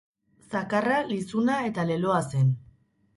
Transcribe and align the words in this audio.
Zakarra, 0.53 0.95
lizuna, 1.09 1.57
eta 1.67 1.85
leloa 1.91 2.17
zen. 2.33 2.49